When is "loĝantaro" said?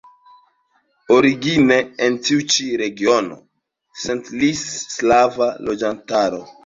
5.69-6.43